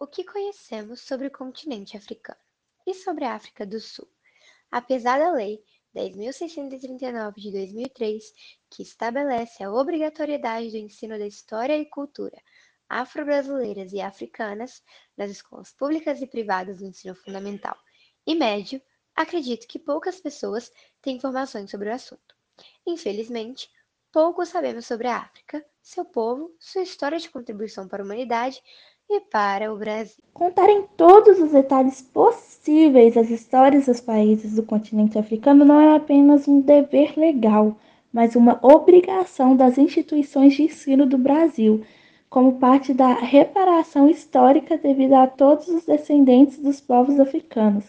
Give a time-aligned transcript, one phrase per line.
[0.00, 2.40] o que conhecemos sobre o continente africano
[2.86, 4.08] e sobre a África do Sul.
[4.70, 5.62] Apesar da Lei
[5.94, 8.32] 10.639 de 2003,
[8.70, 12.40] que estabelece a obrigatoriedade do ensino da história e cultura
[12.88, 14.82] afro-brasileiras e africanas
[15.16, 17.76] nas escolas públicas e privadas do ensino fundamental
[18.26, 18.80] e médio,
[19.14, 20.70] acredito que poucas pessoas
[21.00, 22.34] têm informações sobre o assunto.
[22.86, 23.70] Infelizmente,
[24.12, 28.62] pouco sabemos sobre a África, seu povo, sua história de contribuição para a humanidade
[29.16, 30.22] e para o Brasil.
[30.32, 35.94] Contar em todos os detalhes possíveis as histórias dos países do continente africano não é
[35.94, 37.76] apenas um dever legal,
[38.12, 41.82] mas uma obrigação das instituições de ensino do Brasil,
[42.28, 47.84] como parte da reparação histórica devida a todos os descendentes dos povos africanos.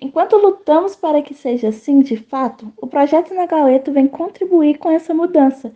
[0.00, 5.12] Enquanto lutamos para que seja assim de fato, o projeto Nagaleto vem contribuir com essa
[5.12, 5.72] mudança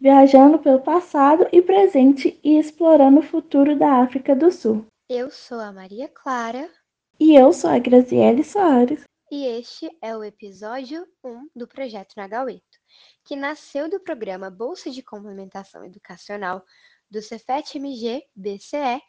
[0.00, 4.86] viajando pelo passado e presente e explorando o futuro da África do Sul.
[5.08, 6.70] Eu sou a Maria Clara.
[7.18, 9.04] E eu sou a Graziele Soares.
[9.30, 12.78] E este é o episódio 1 do Projeto Nagaueto,
[13.24, 16.64] que nasceu do programa Bolsa de Complementação Educacional
[17.10, 19.00] do Cefet-MG BCE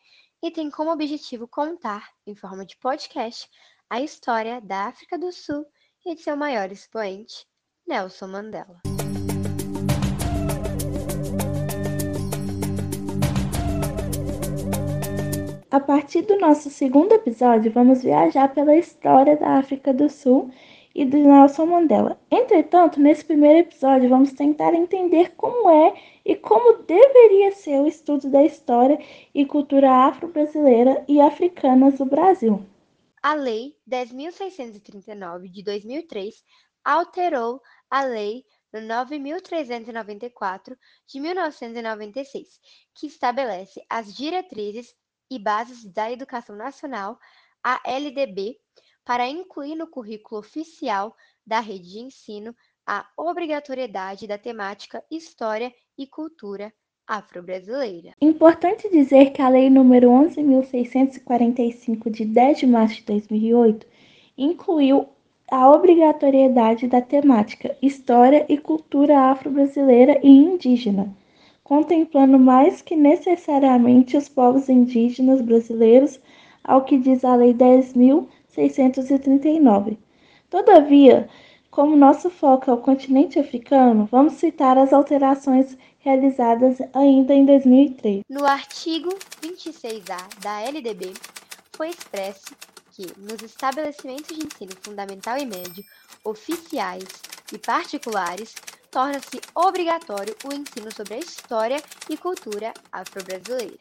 [0.44, 3.48] e tem como objetivo contar, em forma de podcast,
[3.90, 5.66] a história da África do Sul
[6.06, 7.46] e de seu maior expoente,
[7.88, 8.91] Nelson Mandela.
[15.72, 20.52] A partir do nosso segundo episódio, vamos viajar pela história da África do Sul
[20.94, 22.20] e do Nelson Mandela.
[22.30, 25.94] Entretanto, nesse primeiro episódio, vamos tentar entender como é
[26.26, 29.00] e como deveria ser o estudo da história
[29.34, 32.66] e cultura afro-brasileira e africanas do Brasil.
[33.24, 36.36] A Lei 10.639 de 2003
[36.84, 40.76] alterou a Lei 9.394
[41.08, 42.60] de 1996,
[42.94, 44.94] que estabelece as diretrizes
[45.32, 47.18] e Bases da Educação Nacional,
[47.64, 48.58] a LDB,
[49.06, 51.16] para incluir no currículo oficial
[51.48, 52.54] da rede de ensino
[52.86, 56.74] a obrigatoriedade da temática História e Cultura
[57.08, 58.12] Afro-Brasileira.
[58.20, 60.06] Importante dizer que a Lei nº
[60.36, 63.88] 11.645, de 10 de março de 2008,
[64.38, 65.08] incluiu
[65.50, 71.16] a obrigatoriedade da temática História e Cultura Afro-Brasileira e Indígena
[71.72, 76.20] contemplando mais que necessariamente os povos indígenas brasileiros,
[76.62, 79.98] ao que diz a Lei 10.639.
[80.50, 81.30] Todavia,
[81.70, 88.24] como nosso foco é o continente africano, vamos citar as alterações realizadas ainda em 2003.
[88.30, 89.08] No artigo
[89.42, 91.14] 26A da LDB,
[91.72, 92.54] foi expresso
[92.92, 95.86] que, nos estabelecimentos de ensino fundamental e médio,
[96.26, 97.08] oficiais
[97.54, 98.56] e particulares,
[98.92, 101.78] torna-se obrigatório o ensino sobre a história
[102.10, 103.78] e cultura afro-brasileira.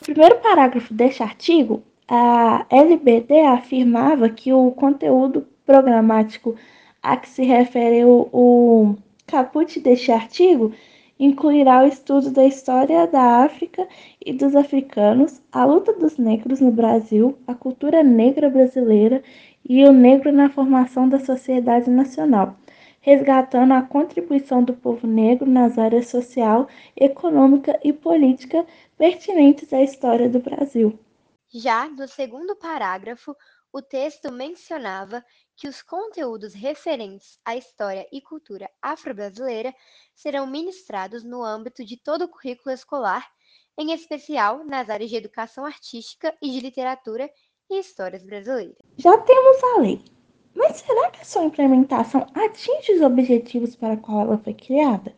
[0.00, 6.54] No primeiro parágrafo deste artigo, a LBD afirmava que o conteúdo programático
[7.02, 8.96] a que se refere o, o
[9.26, 10.72] caput deste artigo
[11.18, 13.88] incluirá o estudo da história da África
[14.24, 19.22] e dos africanos, a luta dos negros no Brasil, a cultura negra brasileira
[19.68, 22.56] e o negro na formação da sociedade nacional
[23.02, 28.64] resgatando a contribuição do povo negro nas áreas social, econômica e política
[28.96, 30.98] pertinentes à história do Brasil.
[31.52, 33.36] Já no segundo parágrafo,
[33.72, 35.22] o texto mencionava
[35.56, 39.74] que os conteúdos referentes à história e cultura afro-brasileira
[40.14, 43.26] serão ministrados no âmbito de todo o currículo escolar,
[43.76, 47.28] em especial nas áreas de educação artística e de literatura
[47.68, 48.76] e histórias brasileiras.
[48.96, 50.04] Já temos a lei,
[50.54, 55.12] mas será que a sua implementação atinge os objetivos para qual ela foi criada?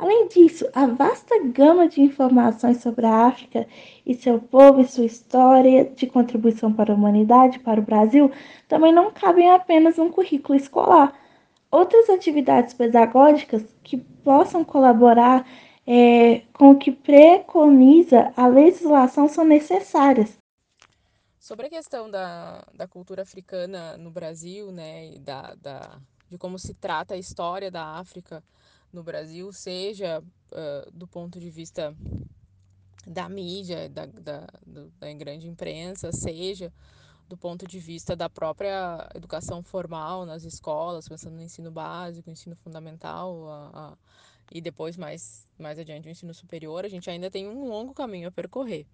[0.00, 3.66] Além disso, a vasta gama de informações sobre a África
[4.06, 8.30] e seu povo e sua história de contribuição para a humanidade, para o Brasil,
[8.66, 11.12] também não cabem apenas num currículo escolar.
[11.70, 15.46] Outras atividades pedagógicas que possam colaborar
[15.86, 20.39] é, com o que preconiza a legislação são necessárias.
[21.50, 26.56] Sobre a questão da, da cultura africana no Brasil, né, e da, da, de como
[26.56, 28.40] se trata a história da África
[28.92, 31.92] no Brasil, seja uh, do ponto de vista
[33.04, 36.72] da mídia, da, da, da grande imprensa, seja
[37.28, 42.54] do ponto de vista da própria educação formal nas escolas, pensando no ensino básico, ensino
[42.54, 43.98] fundamental a, a,
[44.52, 48.28] e depois mais, mais adiante o ensino superior, a gente ainda tem um longo caminho
[48.28, 48.86] a percorrer.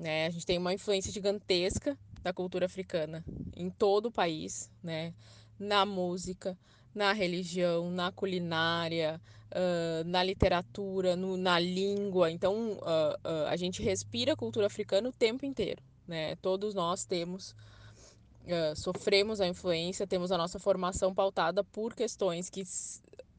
[0.00, 0.26] Né?
[0.26, 3.22] A gente tem uma influência gigantesca da cultura africana
[3.54, 5.12] em todo o país, né?
[5.58, 6.56] na música,
[6.94, 9.20] na religião, na culinária,
[9.50, 12.30] uh, na literatura, no, na língua.
[12.30, 15.82] Então, uh, uh, a gente respira a cultura africana o tempo inteiro.
[16.08, 16.34] né?
[16.36, 17.54] Todos nós temos
[18.74, 22.64] sofremos a influência, temos a nossa formação pautada por questões que,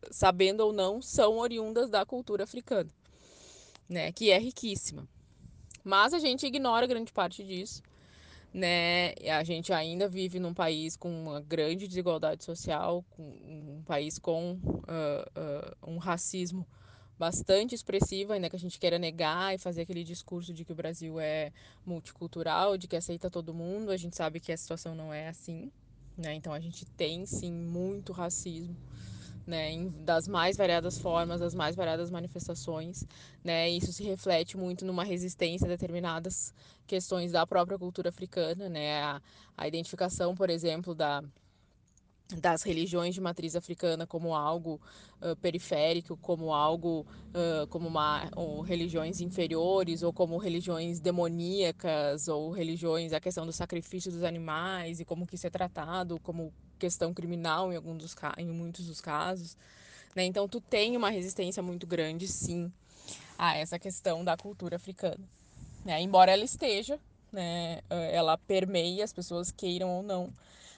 [0.09, 2.89] sabendo ou não, são oriundas da cultura africana,
[3.89, 4.13] né?
[4.13, 5.05] Que é riquíssima.
[5.83, 7.81] Mas a gente ignora grande parte disso,
[8.53, 9.13] né?
[9.31, 15.87] A gente ainda vive num país com uma grande desigualdade social, um país com uh,
[15.87, 16.67] uh, um racismo
[17.17, 20.75] bastante expressivo, ainda que a gente queira negar e fazer aquele discurso de que o
[20.75, 21.51] Brasil é
[21.85, 23.91] multicultural, de que aceita todo mundo.
[23.91, 25.71] A gente sabe que a situação não é assim,
[26.17, 26.33] né?
[26.33, 28.75] Então a gente tem sim muito racismo
[29.45, 33.05] né, das mais variadas formas, das mais variadas manifestações,
[33.43, 36.53] né, isso se reflete muito numa resistência a determinadas
[36.85, 39.21] questões da própria cultura africana, né, a,
[39.57, 41.23] a identificação, por exemplo, da
[42.39, 44.79] das religiões de matriz africana como algo
[45.21, 48.29] uh, periférico, como algo uh, como uma
[48.65, 55.05] religiões inferiores ou como religiões demoníacas ou religiões a questão do sacrifício dos animais e
[55.05, 59.55] como que isso é tratado como questão criminal em alguns dos em muitos dos casos,
[60.15, 60.23] né?
[60.25, 62.73] Então tu tem uma resistência muito grande, sim,
[63.37, 65.23] a essa questão da cultura africana,
[65.85, 66.01] né?
[66.01, 66.99] Embora ela esteja,
[67.31, 67.81] né?
[67.89, 70.33] Ela permeie as pessoas queiram ou não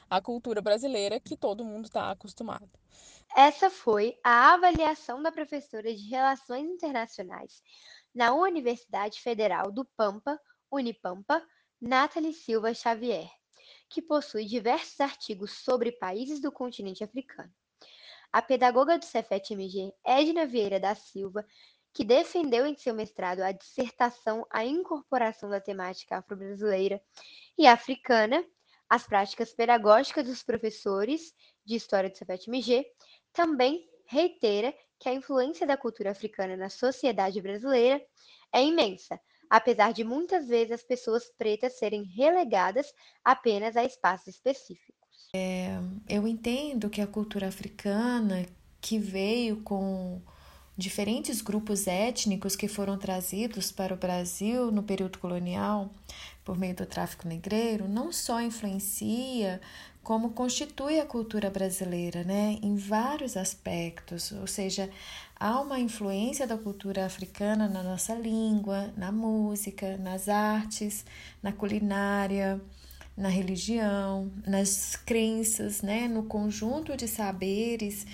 [0.09, 2.69] a cultura brasileira que todo mundo está acostumado.
[3.35, 7.63] Essa foi a avaliação da professora de Relações Internacionais
[8.13, 10.37] na Universidade Federal do Pampa,
[10.69, 11.41] Unipampa,
[11.81, 13.27] Nathalie Silva Xavier
[13.93, 17.53] que possui diversos artigos sobre países do continente africano.
[18.31, 21.45] A pedagoga do Cefet-MG, Edna Vieira da Silva,
[21.93, 26.99] que defendeu em seu mestrado a dissertação A Incorporação da Temática Afro-Brasileira
[27.55, 28.43] e Africana,
[28.89, 31.31] as práticas pedagógicas dos professores
[31.63, 32.87] de História do Cefet-MG,
[33.31, 38.03] também reitera que a influência da cultura africana na sociedade brasileira
[38.51, 42.93] é imensa, apesar de muitas vezes as pessoas pretas serem relegadas
[43.23, 45.29] apenas a espaços específicos.
[45.35, 48.45] É, eu entendo que a cultura africana,
[48.79, 50.21] que veio com
[50.77, 55.89] diferentes grupos étnicos que foram trazidos para o Brasil no período colonial
[56.43, 59.61] por meio do tráfico negreiro, não só influencia
[60.03, 64.89] como constitui a cultura brasileira, né, em vários aspectos, ou seja,
[65.43, 71.05] há uma influência da cultura africana na nossa língua, na música, nas artes,
[71.41, 72.61] na culinária,
[73.15, 78.07] na religião, nas crenças, né, no conjunto de saberes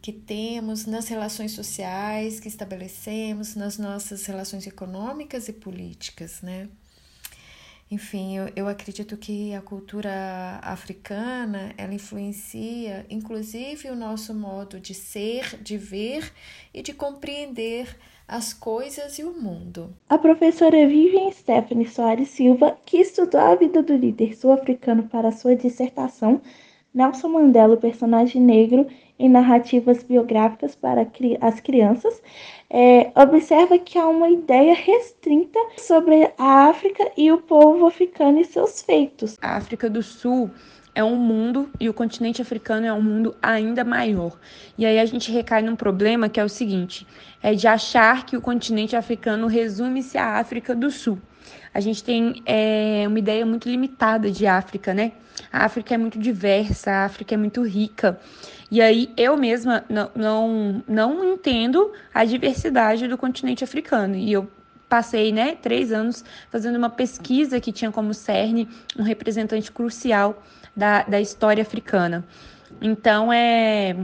[0.00, 6.70] que temos, nas relações sociais que estabelecemos, nas nossas relações econômicas e políticas, né?
[7.90, 14.94] Enfim, eu, eu acredito que a cultura africana, ela influencia inclusive o nosso modo de
[14.94, 16.32] ser, de ver
[16.72, 17.98] e de compreender
[18.28, 19.92] as coisas e o mundo.
[20.08, 25.56] A professora Vivian Stephanie Soares Silva, que estudou a vida do líder sul-africano para sua
[25.56, 26.40] dissertação,
[26.92, 28.86] Nelson Mandela, o personagem negro
[29.18, 31.06] em narrativas biográficas para
[31.40, 32.22] as crianças,
[32.70, 38.44] é, observa que há uma ideia restrita sobre a África e o povo africano e
[38.44, 39.36] seus feitos.
[39.42, 40.50] A África do Sul
[40.94, 44.36] é um mundo e o continente africano é um mundo ainda maior.
[44.76, 47.06] E aí a gente recai num problema que é o seguinte:
[47.42, 51.18] é de achar que o continente africano resume-se à África do Sul.
[51.72, 55.12] A gente tem é, uma ideia muito limitada de África, né?
[55.52, 58.18] A África é muito diversa, a África é muito rica.
[58.70, 64.16] E aí eu mesma não, não, não entendo a diversidade do continente africano.
[64.16, 64.48] E eu
[64.88, 70.42] passei né, três anos fazendo uma pesquisa que tinha como cerne um representante crucial
[70.76, 72.24] da, da história africana.
[72.80, 73.96] Então, é,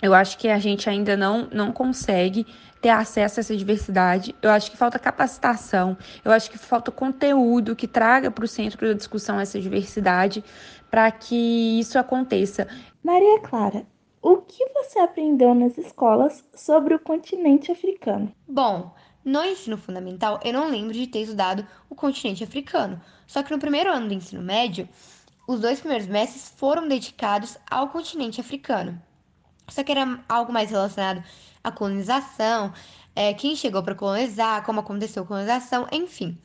[0.00, 2.46] eu acho que a gente ainda não, não consegue
[2.80, 4.34] ter acesso a essa diversidade.
[4.42, 8.88] Eu acho que falta capacitação, eu acho que falta conteúdo que traga para o centro
[8.88, 10.44] da discussão essa diversidade
[10.90, 12.66] para que isso aconteça.
[13.02, 13.86] Maria Clara,
[14.20, 18.32] o que você aprendeu nas escolas sobre o continente africano?
[18.48, 18.92] Bom,
[19.24, 23.00] no ensino fundamental eu não lembro de ter estudado o continente africano.
[23.26, 24.88] Só que no primeiro ano do ensino médio,
[25.46, 29.00] os dois primeiros meses foram dedicados ao continente africano.
[29.68, 31.22] Só que era algo mais relacionado
[31.62, 32.72] à colonização,
[33.14, 36.38] é, quem chegou para colonizar, como aconteceu a colonização, enfim.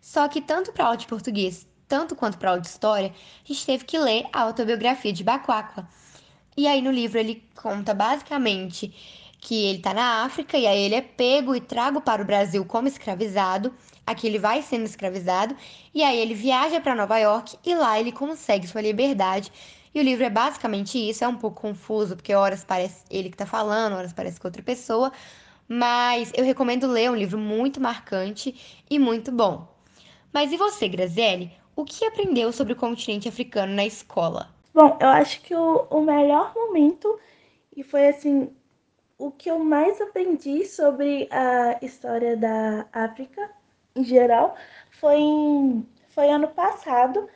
[0.00, 3.12] Só que tanto para aula de português, tanto quanto para aula de história,
[3.44, 5.88] a gente teve que ler a autobiografia de Bacuacla.
[6.56, 8.94] E aí no livro ele conta basicamente
[9.40, 12.64] que ele está na África e aí ele é pego e trago para o Brasil
[12.64, 13.74] como escravizado.
[14.06, 15.56] Aqui ele vai sendo escravizado
[15.92, 19.50] e aí ele viaja para Nova York e lá ele consegue sua liberdade
[19.96, 23.34] e o livro é basicamente isso, é um pouco confuso, porque horas parece ele que
[23.34, 25.10] está falando, horas parece que outra pessoa,
[25.66, 29.66] mas eu recomendo ler, é um livro muito marcante e muito bom.
[30.34, 31.50] Mas e você, Graziele?
[31.74, 34.54] O que aprendeu sobre o continente africano na escola?
[34.74, 37.18] Bom, eu acho que o, o melhor momento,
[37.74, 38.50] e foi assim,
[39.16, 43.50] o que eu mais aprendi sobre a história da África
[43.96, 44.54] em geral,
[44.90, 47.28] foi, em, foi ano passado,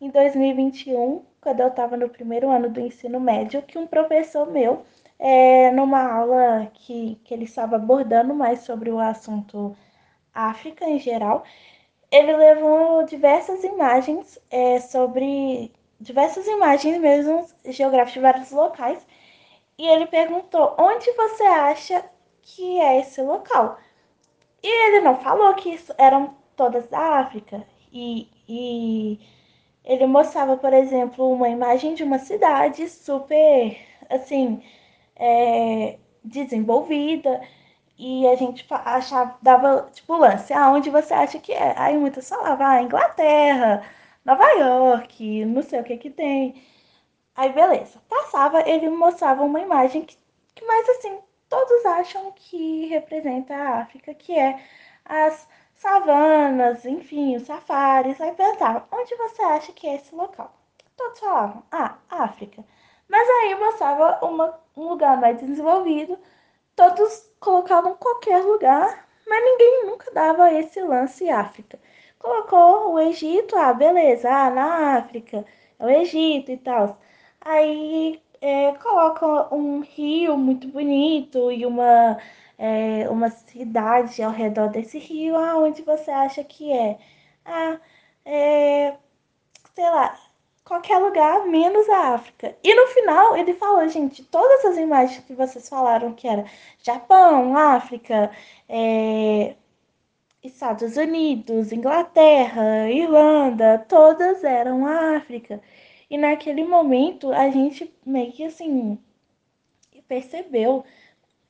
[0.00, 4.82] em 2021, quando eu estava no primeiro ano do ensino médio, que um professor meu,
[5.18, 9.76] é, numa aula que, que ele estava abordando mais sobre o assunto
[10.34, 11.44] África em geral,
[12.10, 19.06] ele levou diversas imagens é, sobre diversas imagens mesmo geográficas de vários locais
[19.78, 22.04] e ele perguntou onde você acha
[22.42, 23.78] que é esse local.
[24.62, 27.64] E ele não falou que isso eram todas da África.
[27.92, 29.20] E, e
[29.84, 33.78] ele mostrava, por exemplo, uma imagem de uma cidade super,
[34.10, 34.62] assim,
[35.16, 37.40] é, desenvolvida.
[37.98, 41.74] E a gente achava, dava, tipo, lance, aonde você acha que é?
[41.78, 43.82] Aí muitas falavam, ah, Inglaterra,
[44.24, 46.62] Nova York, não sei o que que tem.
[47.34, 48.00] Aí, beleza.
[48.08, 50.16] Passava, ele mostrava uma imagem que,
[50.54, 51.18] que mais assim,
[51.56, 54.60] todos acham que representa a África, que é
[55.04, 58.20] as savanas, enfim, os safaris.
[58.20, 60.52] Aí pensava, onde você acha que é esse local?
[60.96, 62.62] Todos falavam, ah, África.
[63.08, 66.18] Mas aí mostrava uma, um lugar mais desenvolvido,
[66.74, 71.78] todos colocavam qualquer lugar, mas ninguém nunca dava esse lance África.
[72.18, 75.44] Colocou o Egito, ah, beleza, ah, na África,
[75.78, 76.98] é o Egito e tal.
[77.40, 82.18] Aí é, coloca um rio muito bonito e uma,
[82.58, 86.98] é, uma cidade ao redor desse rio, aonde você acha que é?
[87.44, 87.78] Ah,
[88.24, 88.96] é,
[89.74, 90.18] sei lá,
[90.64, 92.56] qualquer lugar menos a África.
[92.62, 96.44] E no final ele falou, gente, todas as imagens que vocês falaram que era
[96.82, 98.30] Japão, África,
[98.68, 99.54] é,
[100.42, 105.60] Estados Unidos, Inglaterra, Irlanda, todas eram a África.
[106.10, 108.98] E naquele momento a gente meio que assim
[110.08, 110.84] percebeu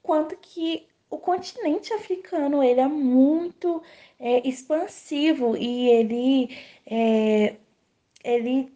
[0.02, 3.82] quanto que o continente africano ele é muito
[4.18, 7.56] é, expansivo e ele é,
[8.24, 8.72] ele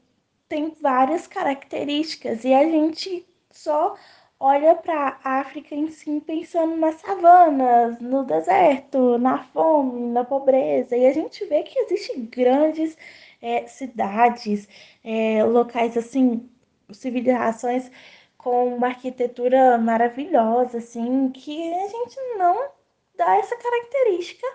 [0.49, 2.44] tem várias características.
[2.44, 3.96] E a gente só
[4.38, 10.96] olha para a África em si pensando nas savanas, no deserto, na fome, na pobreza.
[10.96, 12.96] E a gente vê que existem grandes
[13.40, 14.68] é, cidades,
[15.04, 16.49] é, locais assim,
[16.92, 17.90] civilizações
[18.37, 22.70] com uma arquitetura maravilhosa, assim, que a gente não
[23.16, 24.47] dá essa característica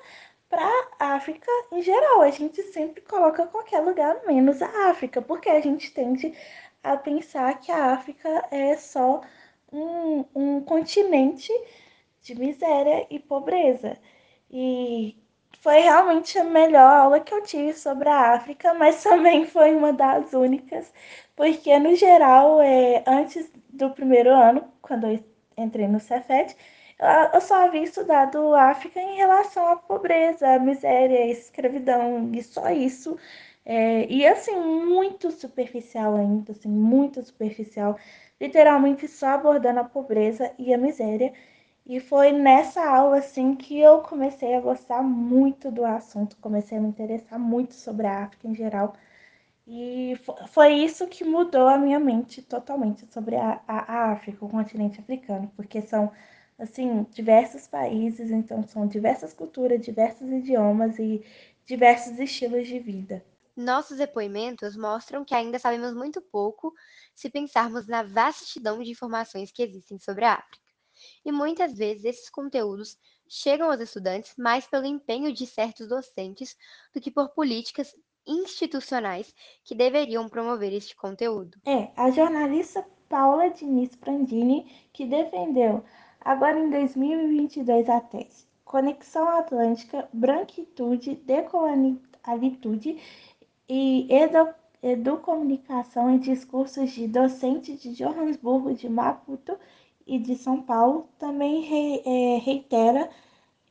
[0.50, 0.68] para
[1.00, 2.22] a África em geral.
[2.22, 6.34] A gente sempre coloca qualquer lugar menos a África, porque a gente tende
[6.84, 9.22] a pensar que a África é só
[9.72, 11.52] um, um continente
[12.22, 13.98] de miséria e pobreza.
[14.50, 15.18] E
[15.66, 19.92] foi realmente a melhor aula que eu tive sobre a África, mas também foi uma
[19.92, 20.94] das únicas,
[21.36, 25.20] porque no geral, é, antes do primeiro ano, quando eu
[25.58, 26.56] entrei no Cefet,
[27.34, 32.70] eu só havia estudado África em relação à pobreza, à miséria, à escravidão, e só
[32.70, 33.18] isso.
[33.66, 37.98] É, e assim, muito superficial ainda, assim, muito superficial,
[38.40, 41.34] literalmente só abordando a pobreza e a miséria.
[41.86, 46.82] E foi nessa aula assim que eu comecei a gostar muito do assunto, comecei a
[46.82, 48.96] me interessar muito sobre a África em geral.
[49.68, 50.16] E
[50.50, 55.52] foi isso que mudou a minha mente totalmente sobre a, a, África, o continente africano,
[55.56, 56.12] porque são
[56.58, 61.24] assim diversos países, então são diversas culturas, diversos idiomas e
[61.66, 63.24] diversos estilos de vida.
[63.56, 66.74] Nossos depoimentos mostram que ainda sabemos muito pouco
[67.16, 70.65] se pensarmos na vastidão de informações que existem sobre a África.
[71.24, 72.98] E muitas vezes esses conteúdos
[73.28, 76.56] chegam aos estudantes mais pelo empenho de certos docentes
[76.94, 79.34] do que por políticas institucionais
[79.64, 81.60] que deveriam promover este conteúdo.
[81.66, 85.84] É, a jornalista Paula Diniz Prandini que defendeu,
[86.20, 93.00] agora em 2022, a tese Conexão Atlântica, Branquitude, Decolonialitude
[93.70, 94.08] e
[94.82, 99.58] Educomunicação em discursos de docentes de Johannesburgo, de Maputo
[100.06, 103.10] e de São Paulo também re, é, reitera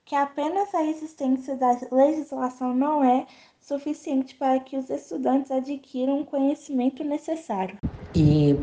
[0.04, 3.26] que apenas a existência da legislação não é
[3.66, 7.76] suficiente para que os estudantes adquiram o conhecimento necessário.
[8.14, 8.54] E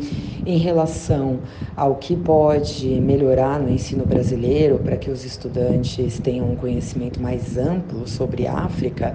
[0.45, 1.39] em relação
[1.75, 7.57] ao que pode melhorar no ensino brasileiro para que os estudantes tenham um conhecimento mais
[7.57, 9.13] amplo sobre a África,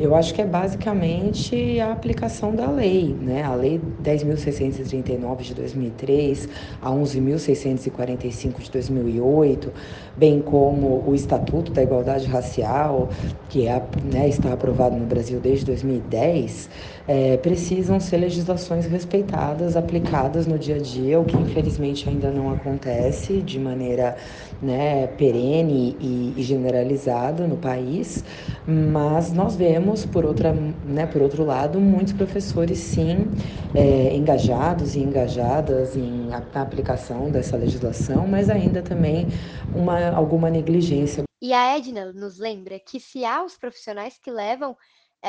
[0.00, 3.44] eu acho que é basicamente a aplicação da lei, né?
[3.44, 6.48] A lei 10.639 de 2003,
[6.82, 9.72] a 11.645 de 2008,
[10.16, 13.08] bem como o Estatuto da Igualdade Racial,
[13.48, 13.80] que é,
[14.12, 16.68] né, está aprovado no Brasil desde 2010,
[17.08, 22.52] é, precisam ser legislações respeitadas, aplicadas no dia a dia, o que infelizmente ainda não
[22.52, 24.16] acontece de maneira
[24.62, 28.24] né, perene e, e generalizada no país,
[28.66, 33.26] mas nós vemos, por, outra, né, por outro lado, muitos professores sim
[33.74, 39.26] é, engajados e engajadas em, na aplicação dessa legislação, mas ainda também
[39.74, 41.24] uma, alguma negligência.
[41.40, 44.76] E a Edna nos lembra que se há os profissionais que levam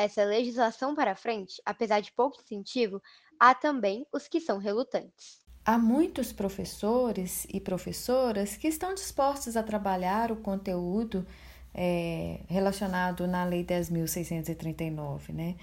[0.00, 3.02] essa legislação para frente, apesar de pouco incentivo,
[3.38, 5.38] há também os que são relutantes.
[5.64, 11.26] Há muitos professores e professoras que estão dispostos a trabalhar o conteúdo
[11.74, 15.56] é, relacionado na Lei 10.639, né?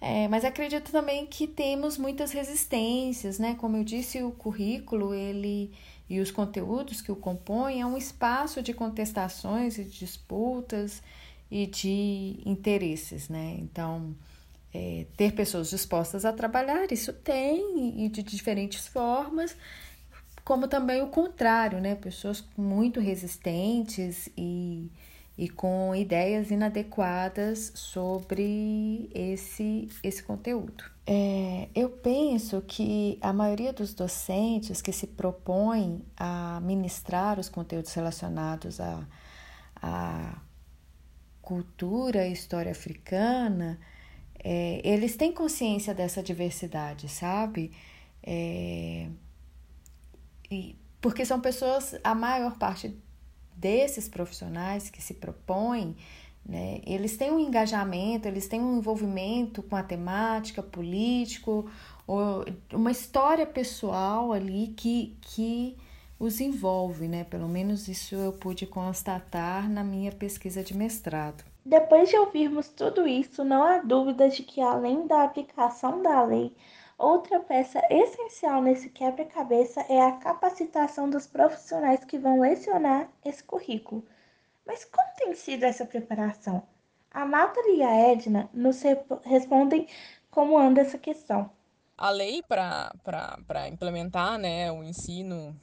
[0.00, 3.56] É, mas acredito também que temos muitas resistências, né?
[3.56, 5.72] Como eu disse, o currículo ele
[6.08, 11.02] e os conteúdos que o compõem é um espaço de contestações e disputas
[11.50, 13.56] e de interesses, né?
[13.58, 14.14] Então,
[14.72, 19.56] é, ter pessoas dispostas a trabalhar, isso tem, e de diferentes formas,
[20.44, 21.94] como também o contrário, né?
[21.94, 24.90] Pessoas muito resistentes e,
[25.36, 30.84] e com ideias inadequadas sobre esse, esse conteúdo.
[31.06, 37.94] É, eu penso que a maioria dos docentes que se propõem a ministrar os conteúdos
[37.94, 39.06] relacionados a,
[39.80, 40.38] a
[41.48, 43.80] cultura e história africana,
[44.38, 47.72] é, eles têm consciência dessa diversidade, sabe?
[48.22, 49.08] É,
[50.50, 52.94] e, porque são pessoas, a maior parte
[53.56, 55.96] desses profissionais que se propõem,
[56.44, 61.70] né, eles têm um engajamento, eles têm um envolvimento com a temática, político,
[62.74, 65.78] uma história pessoal ali que, que
[66.18, 67.24] os envolve, né?
[67.24, 71.44] Pelo menos isso eu pude constatar na minha pesquisa de mestrado.
[71.64, 76.56] Depois de ouvirmos tudo isso, não há dúvida de que, além da aplicação da lei,
[76.96, 84.04] outra peça essencial nesse quebra-cabeça é a capacitação dos profissionais que vão lecionar esse currículo.
[84.66, 86.62] Mas como tem sido essa preparação?
[87.10, 88.82] A Nathalie e a Edna nos
[89.24, 89.86] respondem
[90.30, 91.50] como anda essa questão.
[91.96, 95.54] A lei para implementar né, o ensino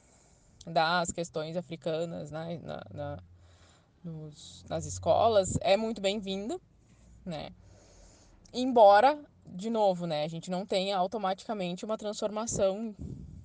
[0.66, 3.18] das questões africanas né, na, na,
[4.02, 6.60] nos, nas escolas é muito bem-vinda,
[7.24, 7.50] né?
[8.52, 12.94] Embora, de novo, né, a gente não tenha automaticamente uma transformação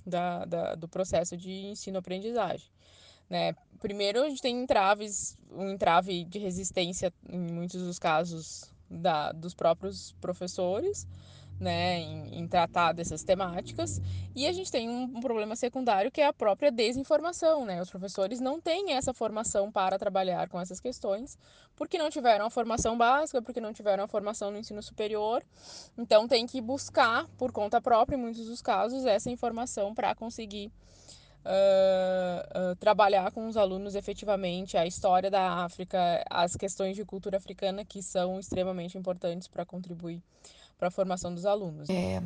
[0.06, 2.68] da, da do processo de ensino-aprendizagem.
[3.30, 3.54] Né?
[3.80, 9.54] Primeiro, a gente tem entraves, um entrave de resistência, em muitos dos casos, da, dos
[9.54, 11.08] próprios professores,
[11.60, 14.02] né, em, em, tratar dessas temáticas.
[14.36, 17.80] E a gente tem um, um, problema secundário que é a própria desinformação, né?
[17.80, 21.38] Os professores não têm essa formação para trabalhar com essas questões,
[21.76, 25.44] porque não tiveram a formação básica, porque não tiveram a formação no ensino superior.
[25.96, 30.72] Então tem que buscar por conta própria, em muitos dos casos, essa informação para conseguir
[31.44, 37.38] Uh, uh, trabalhar com os alunos efetivamente a história da África, as questões de cultura
[37.38, 40.22] africana que são extremamente importantes para contribuir
[40.78, 41.90] para a formação dos alunos.
[41.90, 42.22] É,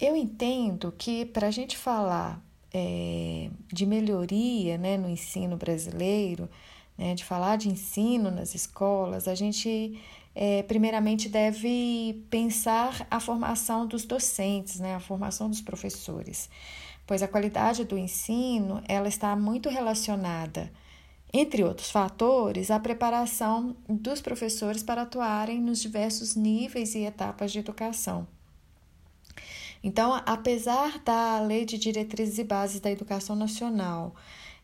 [0.00, 2.40] eu entendo que para a gente falar
[2.72, 6.48] é, de melhoria né, no ensino brasileiro,
[6.96, 10.00] né, de falar de ensino nas escolas, a gente
[10.34, 16.48] é, primeiramente deve pensar a formação dos docentes, né, a formação dos professores,
[17.10, 20.70] pois a qualidade do ensino ela está muito relacionada
[21.32, 27.58] entre outros fatores, a preparação dos professores para atuarem nos diversos níveis e etapas de
[27.58, 28.28] educação.
[29.82, 34.14] Então, apesar da Lei de Diretrizes e Bases da Educação Nacional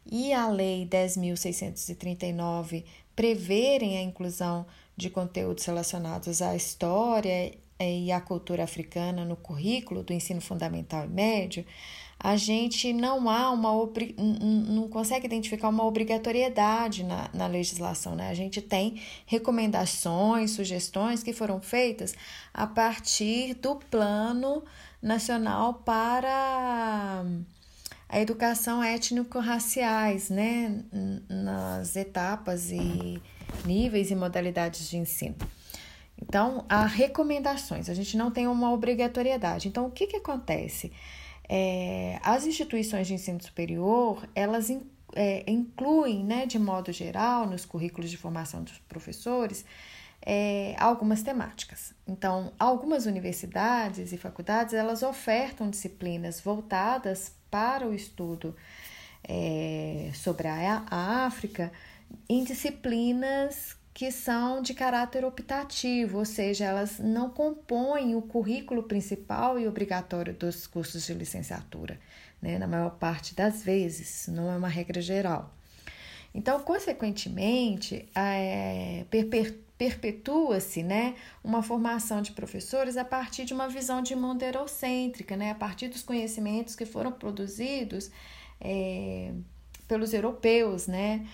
[0.08, 2.84] e a Lei 10.639
[3.16, 4.64] preverem a inclusão
[4.96, 11.08] de conteúdos relacionados à história e à cultura africana no currículo do ensino fundamental e
[11.08, 11.64] médio,
[12.18, 13.70] a gente não há uma
[14.68, 18.30] não consegue identificar uma obrigatoriedade na, na legislação, né?
[18.30, 22.14] A gente tem recomendações, sugestões que foram feitas
[22.54, 24.64] a partir do plano
[25.00, 27.22] nacional para
[28.08, 30.84] a educação étnico-raciais, né?
[31.28, 33.20] Nas etapas e
[33.64, 35.36] níveis e modalidades de ensino.
[36.20, 39.68] Então, há recomendações, a gente não tem uma obrigatoriedade.
[39.68, 40.90] Então, o que, que acontece?
[41.48, 44.68] É, as instituições de ensino superior, elas
[45.14, 49.64] é, incluem, né, de modo geral, nos currículos de formação dos professores,
[50.20, 51.94] é, algumas temáticas.
[52.06, 58.56] Então, algumas universidades e faculdades, elas ofertam disciplinas voltadas para o estudo
[59.22, 61.72] é, sobre a, a África
[62.28, 69.58] em disciplinas que são de caráter optativo, ou seja, elas não compõem o currículo principal
[69.58, 71.98] e obrigatório dos cursos de licenciatura,
[72.42, 72.58] né?
[72.58, 75.50] na maior parte das vezes, não é uma regra geral.
[76.34, 79.06] Então, consequentemente, é,
[79.78, 85.52] perpetua-se né, uma formação de professores a partir de uma visão de mundo eurocêntrica, né,
[85.52, 88.10] a partir dos conhecimentos que foram produzidos
[88.60, 89.32] é,
[89.88, 91.26] pelos europeus, né?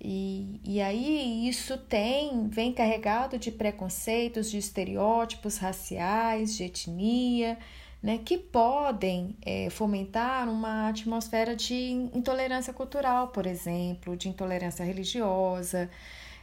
[0.00, 7.58] E, e aí isso tem, vem carregado de preconceitos, de estereótipos raciais, de etnia,
[8.02, 15.90] né, que podem é, fomentar uma atmosfera de intolerância cultural, por exemplo, de intolerância religiosa,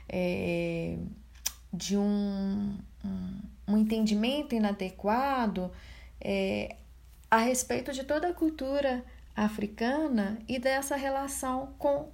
[0.08, 0.96] é,
[1.74, 5.72] de um, um, um, entendimento inadequado
[6.22, 6.76] é,
[7.30, 9.04] a respeito de toda a cultura
[9.36, 12.10] africana e dessa relação com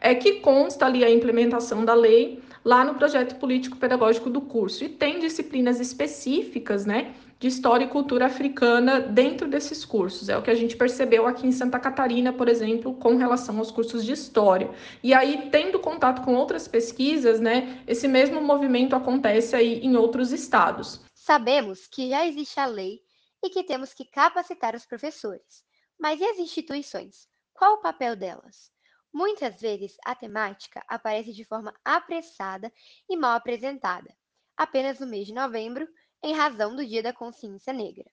[0.00, 4.82] é que consta ali a implementação da lei lá no projeto político pedagógico do curso
[4.82, 10.28] e tem disciplinas específicas, né, de história e cultura africana dentro desses cursos.
[10.28, 13.70] É o que a gente percebeu aqui em Santa Catarina, por exemplo, com relação aos
[13.70, 14.70] cursos de história.
[15.02, 20.32] E aí, tendo contato com outras pesquisas, né, esse mesmo movimento acontece aí em outros
[20.32, 21.00] estados.
[21.14, 23.00] Sabemos que já existe a lei
[23.42, 25.64] e que temos que capacitar os professores.
[25.98, 27.26] Mas e as instituições?
[27.54, 28.70] Qual o papel delas?
[29.10, 32.70] Muitas vezes a temática aparece de forma apressada
[33.08, 34.14] e mal apresentada.
[34.58, 35.88] Apenas no mês de novembro,
[36.22, 38.10] em razão do Dia da Consciência Negra.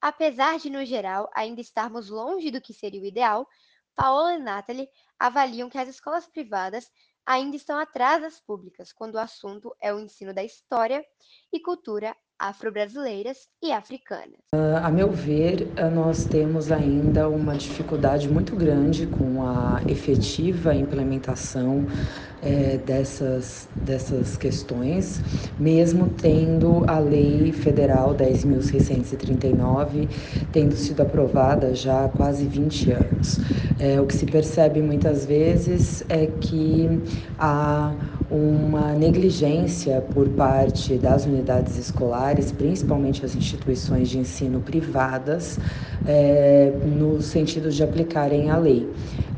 [0.00, 3.48] Apesar de, no geral, ainda estarmos longe do que seria o ideal,
[3.94, 6.90] Paola e Natalie avaliam que as escolas privadas
[7.26, 11.04] ainda estão atrás das públicas quando o assunto é o ensino da história
[11.52, 14.38] e cultura afro-brasileiras e africanas.
[14.54, 20.74] Uh, a meu ver, uh, nós temos ainda uma dificuldade muito grande com a efetiva
[20.74, 25.20] implementação uh, dessas, dessas questões,
[25.58, 30.08] mesmo tendo a Lei Federal 10.639
[30.52, 33.38] tendo sido aprovada já há quase 20 anos.
[33.78, 37.00] É, o que se percebe muitas vezes é que
[37.38, 37.94] há
[38.30, 45.58] uma negligência por parte das unidades escolares, principalmente as instituições de ensino privadas,
[46.04, 48.88] é, no sentido de aplicarem a lei.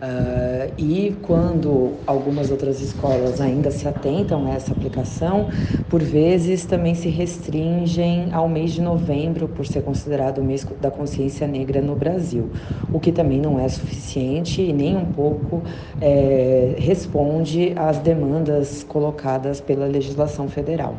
[0.00, 5.50] Uh, e quando algumas outras escolas ainda se atentam a essa aplicação,
[5.90, 10.90] por vezes também se restringem ao mês de novembro, por ser considerado o mês da
[10.90, 12.50] consciência negra no Brasil,
[12.90, 15.64] o que também não é suficiente e nem um pouco
[16.00, 20.96] é, responde às demandas colocadas pela legislação federal.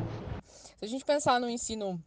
[0.82, 2.04] Se a gente pensar no ensino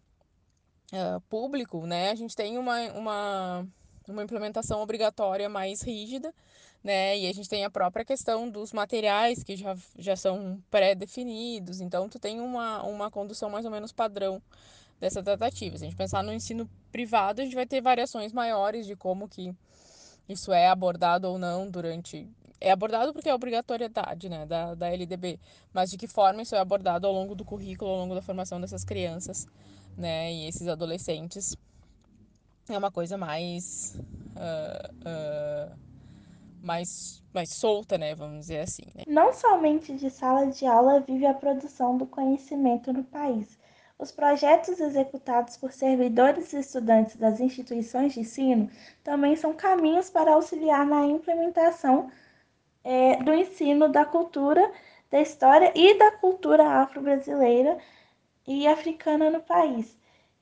[0.92, 3.68] uh, público, né, a gente tem uma, uma,
[4.08, 6.34] uma implementação obrigatória mais rígida,
[6.82, 7.16] né?
[7.16, 12.08] E a gente tem a própria questão dos materiais que já, já são pré-definidos, então
[12.08, 14.42] tu tem uma, uma condução mais ou menos padrão
[14.98, 15.78] dessa tratativa.
[15.78, 19.28] Se a gente pensar no ensino privado, a gente vai ter variações maiores de como
[19.28, 19.54] que
[20.28, 22.28] isso é abordado ou não durante.
[22.60, 25.38] É abordado porque é obrigatoriedade né, da, da LDB,
[25.72, 28.60] mas de que forma isso é abordado ao longo do currículo, ao longo da formação
[28.60, 29.46] dessas crianças
[29.96, 31.56] né, e esses adolescentes
[32.68, 33.98] é uma coisa mais.
[34.34, 35.84] Uh, uh,
[36.62, 38.14] mais, mais solta, né?
[38.14, 38.84] Vamos dizer assim.
[38.94, 39.04] Né?
[39.06, 43.58] Não somente de sala de aula vive a produção do conhecimento no país.
[43.98, 48.68] Os projetos executados por servidores e estudantes das instituições de ensino
[49.04, 52.10] também são caminhos para auxiliar na implementação
[52.84, 54.70] é, do ensino da cultura,
[55.10, 57.78] da história e da cultura afro-brasileira
[58.46, 59.96] e africana no país.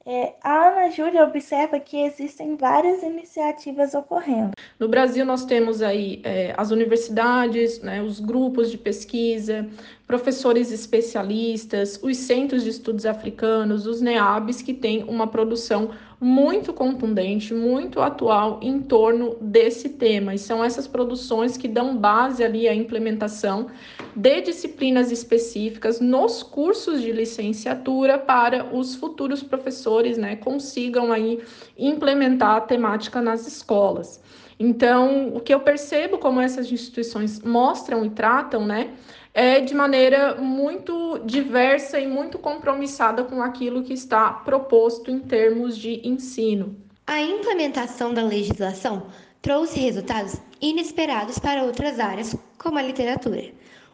[0.04, 4.50] É, a Ana Júlia observa que existem várias iniciativas ocorrendo.
[4.76, 9.68] No Brasil, nós temos aí é, as universidades, né, os grupos de pesquisa,
[10.04, 17.52] professores especialistas, os centros de estudos africanos, os NEABs, que têm uma produção muito contundente,
[17.52, 20.32] muito atual em torno desse tema.
[20.32, 23.66] E são essas produções que dão base ali à implementação
[24.14, 31.40] de disciplinas específicas nos cursos de licenciatura para os futuros professores, né, consigam aí
[31.76, 34.22] implementar a temática nas escolas.
[34.60, 38.92] Então, o que eu percebo como essas instituições mostram e tratam, né,
[39.34, 45.76] é de maneira muito diversa e muito compromissada com aquilo que está proposto em termos
[45.76, 46.76] de ensino.
[47.06, 49.06] A implementação da legislação
[49.40, 53.50] trouxe resultados inesperados para outras áreas, como a literatura.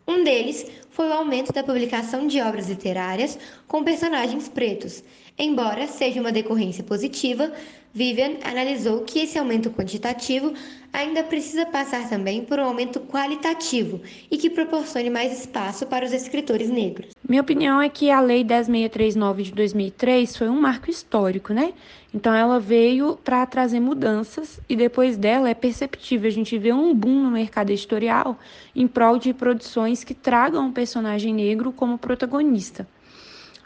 [0.07, 5.05] Um deles foi o aumento da publicação de obras literárias com personagens pretos.
[5.39, 7.53] Embora seja uma decorrência positiva,
[7.95, 10.53] Vivian analisou que esse aumento quantitativo
[10.93, 16.13] ainda precisa passar também por um aumento qualitativo e que proporcione mais espaço para os
[16.13, 17.11] escritores negros.
[17.29, 21.73] Minha opinião é que a Lei 10639 de 2003 foi um marco histórico, né?
[22.13, 26.93] Então ela veio para trazer mudanças e depois dela é perceptível a gente ver um
[26.93, 28.37] boom no mercado editorial
[28.75, 32.89] em prol de produções que tragam um personagem negro como protagonista.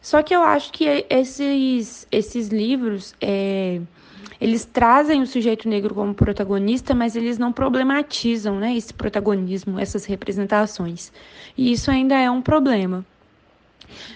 [0.03, 3.81] Só que eu acho que esses, esses livros é,
[4.41, 10.05] eles trazem o sujeito negro como protagonista, mas eles não problematizam né, esse protagonismo, essas
[10.05, 11.13] representações.
[11.57, 13.07] E isso ainda é um problema.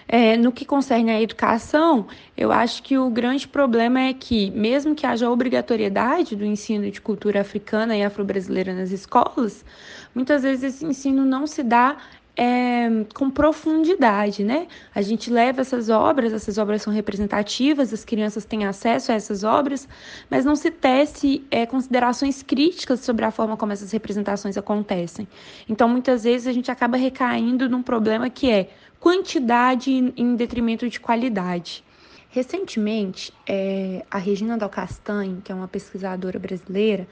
[0.08, 4.96] É, no que concerne à educação, eu acho que o grande problema é que, mesmo
[4.96, 9.64] que haja obrigatoriedade do ensino de cultura africana e afro-brasileira nas escolas,
[10.12, 11.96] muitas vezes esse ensino não se dá
[12.36, 14.66] é, com profundidade, né?
[14.94, 19.42] A gente leva essas obras, essas obras são representativas, as crianças têm acesso a essas
[19.42, 19.88] obras,
[20.30, 25.26] mas não se tece é, considerações críticas sobre a forma como essas representações acontecem.
[25.66, 28.68] Então, muitas vezes a gente acaba recaindo num problema que é
[29.00, 31.82] quantidade em detrimento de qualidade.
[32.28, 37.08] Recentemente, é, a Regina Dal Castanho, que é uma pesquisadora brasileira,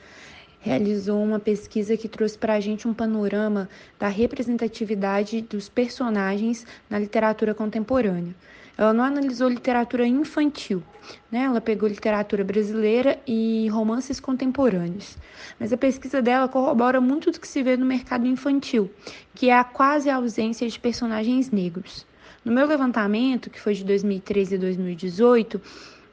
[0.64, 6.98] realizou uma pesquisa que trouxe para a gente um panorama da representatividade dos personagens na
[6.98, 8.34] literatura contemporânea.
[8.76, 10.82] Ela não analisou literatura infantil,
[11.30, 11.40] né?
[11.40, 15.18] Ela pegou literatura brasileira e romances contemporâneos.
[15.60, 18.90] Mas a pesquisa dela corrobora muito do que se vê no mercado infantil,
[19.34, 22.06] que é a quase ausência de personagens negros.
[22.42, 25.60] No meu levantamento, que foi de 2013 e 2018,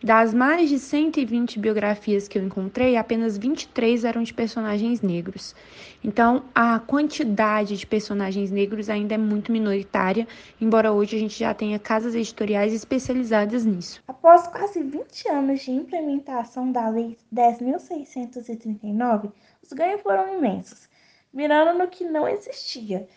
[0.04, 5.56] das mais de 120 biografias que eu encontrei, apenas 23 eram de personagens negros.
[6.04, 10.28] Então, a quantidade de personagens negros ainda é muito minoritária,
[10.60, 14.02] embora hoje a gente já tenha casas editoriais especializadas nisso.
[14.08, 20.90] Após quase 20 anos de implementação da Lei 10.639, os ganhos foram imensos,
[21.32, 23.08] mirando no que não existia.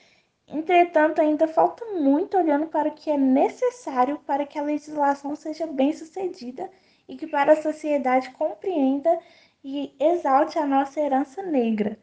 [0.47, 5.67] Entretanto, ainda falta muito olhando para o que é necessário para que a legislação seja
[5.67, 6.71] bem sucedida
[7.09, 9.19] e que para a sociedade compreenda
[9.63, 11.99] e exalte a nossa herança negra.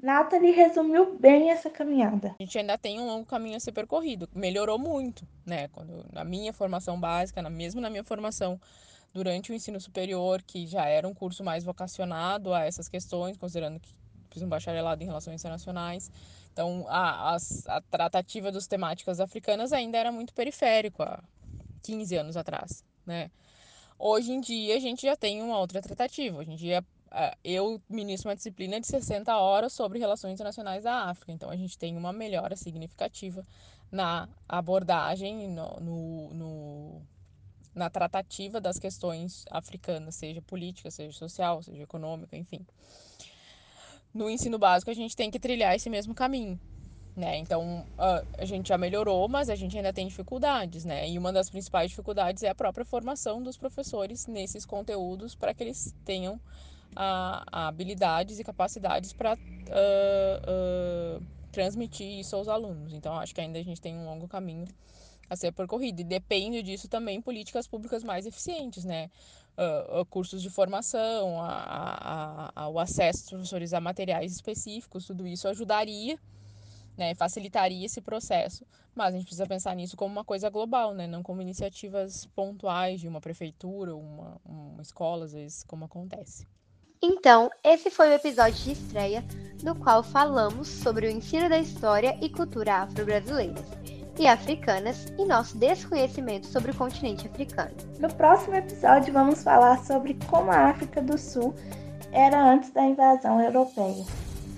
[0.00, 2.36] Nathalie resumiu bem essa caminhada.
[2.38, 4.28] A gente ainda tem um longo caminho a ser percorrido.
[4.32, 5.66] Melhorou muito, né?
[5.68, 8.60] Quando, na minha formação básica, na, mesmo na minha formação
[9.12, 13.80] durante o ensino superior, que já era um curso mais vocacionado a essas questões, considerando
[13.80, 13.92] que
[14.30, 16.10] fiz um bacharelado em relações internacionais.
[16.52, 17.36] Então, a, a,
[17.68, 21.22] a tratativa dos temáticas africanas ainda era muito periférico há
[21.82, 23.30] 15 anos atrás, né?
[23.98, 26.38] Hoje em dia, a gente já tem uma outra tratativa.
[26.38, 26.84] Hoje em dia,
[27.42, 31.32] eu ministro uma disciplina de 60 horas sobre relações internacionais da África.
[31.32, 33.44] Então, a gente tem uma melhora significativa
[33.90, 37.02] na abordagem, no, no, no
[37.74, 42.66] na tratativa das questões africanas, seja política, seja social, seja econômica, enfim
[44.12, 46.58] no ensino básico a gente tem que trilhar esse mesmo caminho.
[47.16, 47.38] Né?
[47.38, 51.08] Então, a gente já melhorou, mas a gente ainda tem dificuldades, né?
[51.08, 55.64] E uma das principais dificuldades é a própria formação dos professores nesses conteúdos para que
[55.64, 56.40] eles tenham
[56.94, 62.92] a, a habilidades e capacidades para uh, uh, transmitir isso aos alunos.
[62.92, 64.68] Então, acho que ainda a gente tem um longo caminho
[65.28, 66.00] a ser percorrido.
[66.00, 69.10] E depende disso também políticas públicas mais eficientes, né?
[69.58, 75.26] Uh, cursos de formação, a, a, a, o acesso dos professores a materiais específicos, tudo
[75.26, 76.18] isso ajudaria,
[76.96, 78.64] né, facilitaria esse processo.
[78.94, 83.00] Mas a gente precisa pensar nisso como uma coisa global, né, não como iniciativas pontuais
[83.00, 86.46] de uma prefeitura, uma, uma escola, às vezes, como acontece.
[87.00, 89.24] Então, esse foi o episódio de estreia,
[89.62, 93.97] no qual falamos sobre o ensino da história e cultura afro-brasileiras.
[94.18, 97.70] E africanas e nosso desconhecimento sobre o continente africano.
[97.98, 101.54] No próximo episódio, vamos falar sobre como a África do Sul
[102.12, 104.04] era antes da invasão europeia.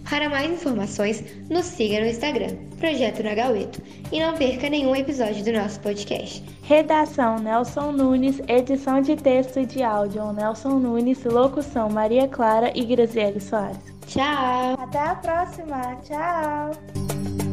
[0.09, 5.53] Para mais informações, nos siga no Instagram, Projeto Nagaueto, e não perca nenhum episódio do
[5.53, 6.44] nosso podcast.
[6.62, 12.85] Redação Nelson Nunes, edição de texto e de áudio Nelson Nunes, locução Maria Clara e
[12.85, 13.79] Graziele Soares.
[14.07, 14.77] Tchau!
[14.81, 17.50] Até a próxima, tchau!